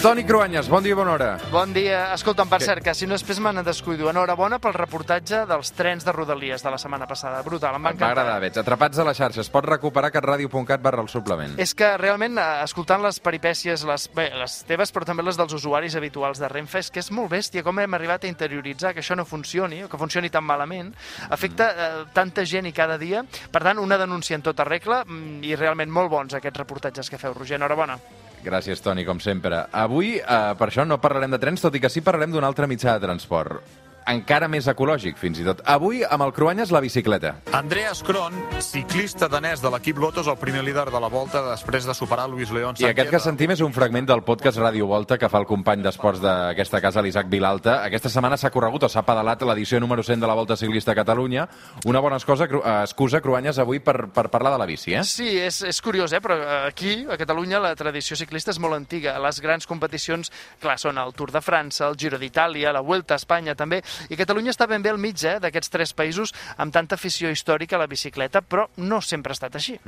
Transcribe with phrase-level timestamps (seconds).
[0.00, 1.26] Toni Cruanyes, bon dia i bona hora.
[1.52, 2.14] Bon dia.
[2.14, 4.06] Escolta'm, per cert, que si no després me n'he descuido.
[4.08, 7.42] Enhorabona pel reportatge dels trens de Rodalies de la setmana passada.
[7.44, 8.08] Brutal, em va encantar.
[8.14, 8.56] agradar, veig.
[8.56, 9.42] Atrapats a la xarxa.
[9.44, 11.58] Es pot recuperar a catradio.cat barra el suplement.
[11.60, 15.52] És que realment, eh, escoltant les peripècies, les, bé, les teves, però també les dels
[15.52, 19.00] usuaris habituals de Renfe, és que és molt bèstia com hem arribat a interioritzar que
[19.04, 20.94] això no funcioni, o que funcioni tan malament.
[21.28, 23.20] Afecta eh, tanta gent i cada dia.
[23.52, 27.18] Per tant, una denúncia en tota regla mm, i realment molt bons aquests reportatges que
[27.18, 27.60] feu, Roger.
[27.60, 28.29] Enhorabona.
[28.44, 29.66] Gràcies, Toni, com sempre.
[29.72, 32.66] Avui, eh, per això, no parlarem de trens, tot i que sí parlarem d'un altre
[32.66, 33.60] mitjà de transport.
[34.08, 35.60] Encara més ecològic, fins i tot.
[35.68, 37.34] Avui, amb el Cruanyes, la bicicleta.
[37.56, 41.86] Andreas Kron, ciclista danès de l'equip Loto, és el primer líder de la volta després
[41.86, 45.18] de superar Luis León I aquest que sentim és un fragment del podcast Ràdio Volta
[45.20, 47.80] que fa el company d'esports d'aquesta casa, l'Isaac Vilalta.
[47.86, 50.98] Aquesta setmana s'ha corregut o s'ha pedalat l'edició número 100 de la Volta Ciclista a
[50.98, 51.46] Catalunya.
[51.84, 55.04] Una bona excusa, eh, excusa Cruanyes, avui per, per parlar de la bici, eh?
[55.04, 56.20] Sí, és, és curiós, eh?
[56.24, 59.18] però eh, aquí, a Catalunya, la tradició ciclista és molt antiga.
[59.22, 63.20] Les grans competicions, clar, són el Tour de França, el Giro d'Itàlia, la Vuelta a
[63.20, 66.96] Espanya també, i Catalunya està ben bé al mig eh, d'aquests tres països amb tanta
[66.98, 69.78] afició històrica a la bicicleta, però no sempre ha estat així.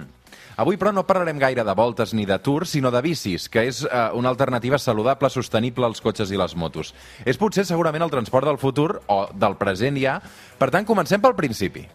[0.56, 3.82] Avui, però, no parlarem gaire de voltes ni de tours, sinó de bicis, que és
[3.84, 6.94] eh, una alternativa saludable, sostenible als cotxes i les motos.
[7.24, 10.18] És potser segurament el transport del futur, o del present ja.
[10.58, 11.86] Per tant, comencem pel principi.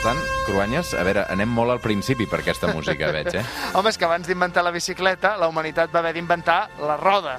[0.00, 3.42] Tant, Cruanyes, a veure, anem molt al principi per aquesta música, veig, eh?
[3.76, 7.36] Home, és que abans d'inventar la bicicleta, la humanitat va haver d'inventar la roda.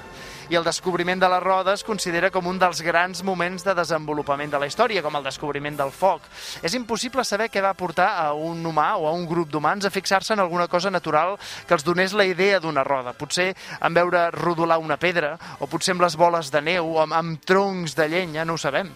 [0.52, 4.52] I el descobriment de la roda es considera com un dels grans moments de desenvolupament
[4.52, 6.26] de la història, com el descobriment del foc.
[6.62, 9.94] És impossible saber què va portar a un humà o a un grup d'humans a
[9.94, 13.14] fixar-se en alguna cosa natural que els donés la idea d'una roda.
[13.16, 17.16] Potser en veure rodolar una pedra, o potser amb les boles de neu, o amb,
[17.16, 18.92] amb troncs de llenya, no ho sabem.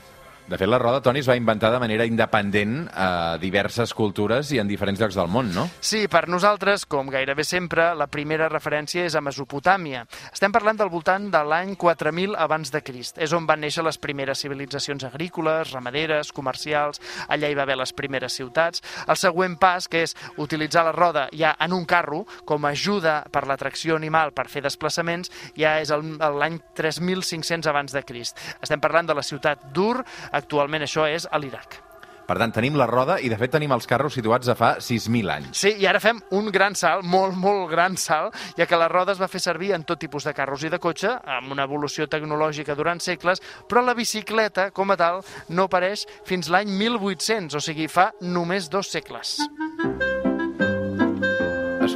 [0.47, 4.61] De fet, la roda, Toni, es va inventar de manera independent a diverses cultures i
[4.63, 5.65] en diferents llocs del món, no?
[5.83, 10.05] Sí, per nosaltres, com gairebé sempre, la primera referència és a Mesopotàmia.
[10.31, 13.19] Estem parlant del voltant de l'any 4000 abans de Crist.
[13.19, 17.95] És on van néixer les primeres civilitzacions agrícoles, ramaderes, comercials, allà hi va haver les
[17.99, 18.85] primeres ciutats.
[19.09, 23.17] El següent pas, que és utilitzar la roda ja en un carro com a ajuda
[23.35, 28.39] per la tracció animal per fer desplaçaments, ja és l'any 3500 abans de Crist.
[28.63, 30.07] Estem parlant de la ciutat d'Ur,
[30.37, 31.83] actualment això és a l'Iraq.
[32.27, 35.31] Per tant, tenim la roda i, de fet, tenim els carros situats a fa 6.000
[35.31, 35.61] anys.
[35.61, 39.15] Sí, i ara fem un gran salt, molt, molt gran salt, ja que la roda
[39.15, 42.09] es va fer servir en tot tipus de carros i de cotxe, amb una evolució
[42.11, 45.23] tecnològica durant segles, però la bicicleta, com a tal,
[45.55, 49.39] no apareix fins l'any 1800, o sigui, fa només dos segles.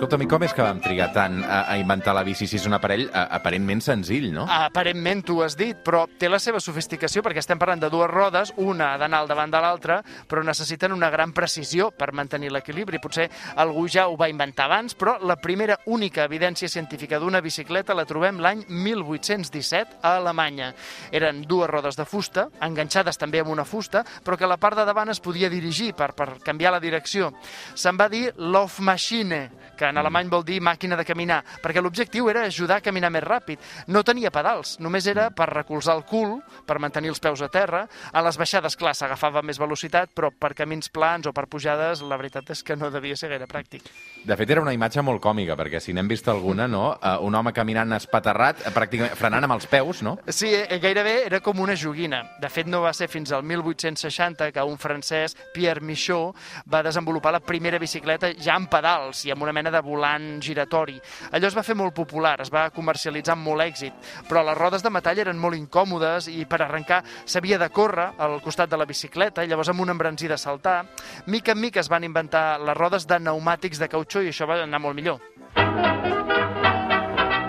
[0.00, 2.62] Escolta'm, i com és que vam trigar tant a, a inventar la bici si és
[2.64, 4.46] un aparell a, aparentment senzill, no?
[4.48, 8.54] Aparentment tu has dit, però té la seva sofisticació perquè estem parlant de dues rodes,
[8.64, 12.96] una ha d'anar al davant de l'altra, però necessiten una gran precisió per mantenir l'equilibri.
[12.96, 13.26] Potser
[13.60, 18.08] algú ja ho va inventar abans, però la primera única evidència científica d'una bicicleta la
[18.08, 20.70] trobem l'any 1817 a Alemanya.
[21.12, 24.88] Eren dues rodes de fusta, enganxades també amb una fusta, però que la part de
[24.88, 27.34] davant es podia dirigir per, per canviar la direcció.
[27.76, 29.44] Se'n va dir Laufmaschine,
[29.76, 33.24] que en alemany vol dir màquina de caminar, perquè l'objectiu era ajudar a caminar més
[33.24, 33.60] ràpid.
[33.88, 37.84] No tenia pedals, només era per recolzar el cul, per mantenir els peus a terra.
[38.12, 42.18] A les baixades, clar, s'agafava més velocitat, però per camins plans o per pujades, la
[42.20, 43.86] veritat és que no devia ser gaire pràctic.
[44.24, 46.90] De fet, era una imatge molt còmica, perquè si n'hem vist alguna, no?
[46.96, 50.16] Uh, un home caminant espaterrat, eh, pràcticament frenant amb els peus, no?
[50.28, 52.22] Sí, eh, gairebé era com una joguina.
[52.40, 56.36] De fet, no va ser fins al 1860 que un francès, Pierre Michaud,
[56.70, 60.98] va desenvolupar la primera bicicleta ja amb pedals i amb una mena de volant giratori.
[61.32, 63.96] Allò es va fer molt popular, es va comercialitzar amb molt èxit,
[64.28, 68.40] però les rodes de metall eren molt incòmodes i per arrencar s'havia de córrer al
[68.44, 70.84] costat de la bicicleta, i llavors amb un embranzí de saltar.
[71.26, 74.62] Mica en mica es van inventar les rodes de pneumàtics de cautxó i això va
[74.62, 76.19] anar molt millor.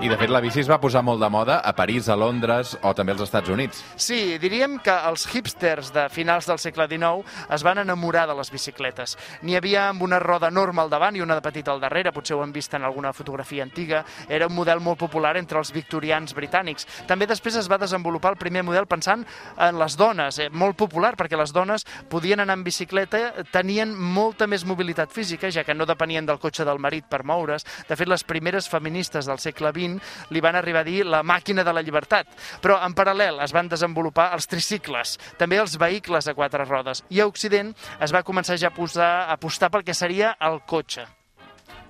[0.02, 2.72] I, de fet, la bici es va posar molt de moda a París, a Londres
[2.82, 3.84] o també als Estats Units.
[4.02, 7.22] Sí, diríem que els hipsters de finals del segle XIX
[7.54, 9.14] es van enamorar de les bicicletes.
[9.46, 12.34] N'hi havia amb una roda enorme al davant i una de petita al darrere, potser
[12.34, 14.00] ho han vist en alguna fotografia antiga.
[14.28, 16.90] Era un model molt popular entre els victorians britànics.
[17.06, 19.22] També després es va desenvolupar el primer model pensant
[19.60, 24.50] en les dones, eh, molt popular perquè les dones podien anar en bicicleta, tenien molta
[24.50, 27.70] més mobilitat física, ja que no depenien del cotxe del marit per moure's.
[27.86, 29.91] De fet, les primeres feministes del segle XX
[30.30, 32.30] li van arribar a dir la màquina de la llibertat.
[32.64, 37.04] Però en paral·lel es van desenvolupar els tricicles, també els vehicles a quatre rodes.
[37.10, 40.62] I a Occident es va començar ja a, posar, a apostar pel que seria el
[40.68, 41.08] cotxe.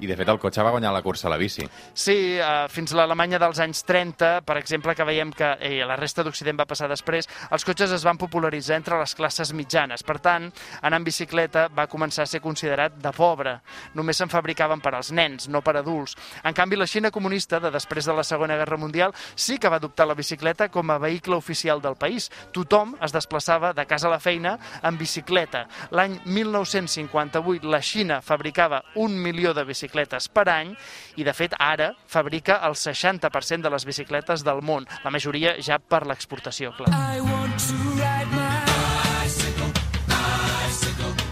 [0.01, 1.62] I, de fet, el cotxe va guanyar la cursa a la bici.
[1.94, 6.24] Sí, eh, fins l'Alemanya dels anys 30, per exemple, que veiem que eh, la resta
[6.25, 10.01] d'Occident va passar després, els cotxes es van popularitzar entre les classes mitjanes.
[10.01, 10.48] Per tant,
[10.81, 13.59] anar en bicicleta va començar a ser considerat de pobre.
[13.94, 16.18] Només se'n fabricaven per als nens, no per adults.
[16.42, 19.77] En canvi, la Xina comunista, de després de la Segona Guerra Mundial, sí que va
[19.77, 22.31] adoptar la bicicleta com a vehicle oficial del país.
[22.57, 25.68] Tothom es desplaçava de casa a la feina en bicicleta.
[25.94, 29.90] L'any 1958 la Xina fabricava un milió de bicicletes
[30.33, 30.73] per any
[31.17, 35.79] i, de fet, ara fabrica el 60% de les bicicletes del món, la majoria ja
[35.79, 37.90] per l'exportació, clar.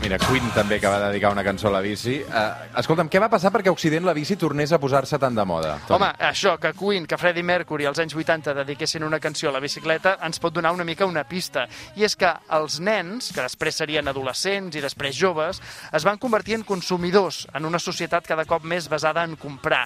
[0.09, 2.15] Mira, Queen també, que va dedicar una cançó a la bici.
[2.25, 5.43] Uh, escolta'm, què va passar perquè a Occident la bici tornés a posar-se tan de
[5.45, 5.75] moda?
[5.85, 5.99] Toni?
[5.99, 9.61] Home, això, que Queen, que Freddie Mercury als anys 80 dediquessin una cançó a la
[9.61, 11.67] bicicleta, ens pot donar una mica una pista.
[11.93, 15.59] I és que els nens, que després serien adolescents i després joves,
[15.93, 19.83] es van convertir en consumidors en una societat cada cop més basada en comprar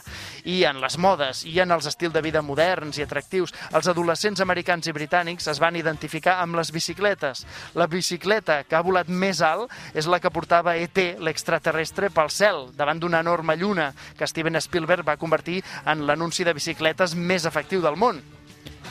[0.47, 3.51] i en les modes i en els estils de vida moderns i atractius.
[3.75, 7.43] Els adolescents americans i britànics es van identificar amb les bicicletes.
[7.75, 12.67] La bicicleta que ha volat més alt és la que portava ET, l'extraterrestre, pel cel,
[12.77, 17.81] davant d'una enorme lluna que Steven Spielberg va convertir en l'anunci de bicicletes més efectiu
[17.81, 18.21] del món.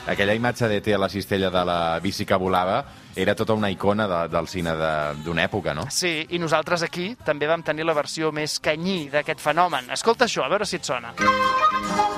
[0.07, 2.81] Aquella imatge d'ET a la cistella de la bici que volava
[3.15, 5.85] era tota una icona de, del cine de- d'una època, no?
[5.89, 9.87] Sí, i nosaltres aquí també vam tenir la versió més canyí d'aquest fenomen.
[9.95, 11.13] Escolta això, a veure si et sona.
[11.19, 12.12] Home,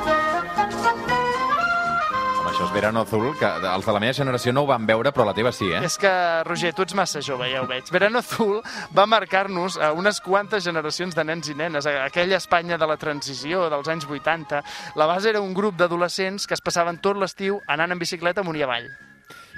[2.56, 5.25] això és Verano Azul, que els de la meva generació no ho van veure, però
[5.28, 5.81] la teva sí, eh?
[5.84, 6.12] És que,
[6.48, 7.90] Roger, tu ets massa jove, ja ho veig.
[7.92, 8.62] Verano Azul
[8.96, 11.90] va marcar-nos a unes quantes generacions de nens i nenes.
[11.90, 14.62] Aquella Espanya de la transició, dels anys 80.
[14.96, 18.62] La base era un grup d'adolescents que es passaven tot l'estiu anant en bicicleta amunt
[18.62, 18.88] i avall.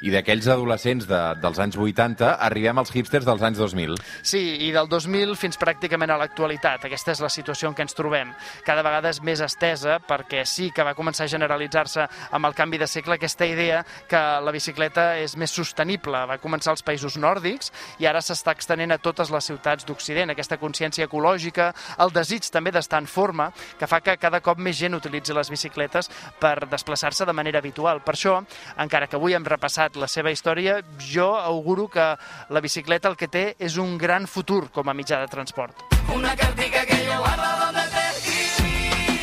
[0.05, 3.95] I d'aquells adolescents de, dels anys 80 arribem als hipsters dels anys 2000.
[4.21, 6.85] Sí, i del 2000 fins pràcticament a l'actualitat.
[6.85, 8.33] Aquesta és la situació en què ens trobem.
[8.67, 12.05] Cada vegada és més estesa perquè sí que va començar a generalitzar-se
[12.37, 16.21] amb el canvi de segle aquesta idea que la bicicleta és més sostenible.
[16.29, 20.29] Va començar als països nòrdics i ara s'està extenent a totes les ciutats d'Occident.
[20.29, 21.71] Aquesta consciència ecològica,
[22.03, 23.49] el desig també d'estar en forma,
[23.79, 28.03] que fa que cada cop més gent utilitzi les bicicletes per desplaçar-se de manera habitual.
[28.05, 28.37] Per això,
[28.77, 32.15] encara que avui hem repassat la seva història, jo auguro que
[32.49, 35.87] la bicicleta el que té és un gran futur com a mitjà de transport.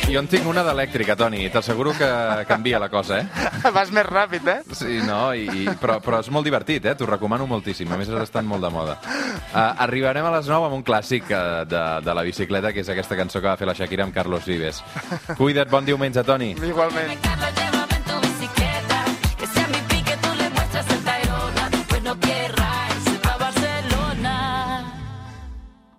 [0.05, 1.47] Jo en tinc una d'elèctrica, Toni.
[1.49, 2.07] T'asseguro que
[2.47, 3.49] canvia la cosa, eh?
[3.75, 4.59] Vas més ràpid, eh?
[4.77, 6.93] Sí, no, i, i, però, però és molt divertit, eh?
[6.95, 7.89] T'ho recomano moltíssim.
[7.91, 8.99] A més, ara estan molt de moda.
[9.01, 12.93] Uh, arribarem a les 9 amb un clàssic uh, de, de la bicicleta, que és
[12.93, 14.83] aquesta cançó que va fer la Shakira amb Carlos Vives.
[15.35, 16.53] Cuida't, bon diumenge, Toni.
[16.61, 17.64] Igualment.